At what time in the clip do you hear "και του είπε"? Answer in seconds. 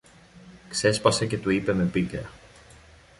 1.25-1.73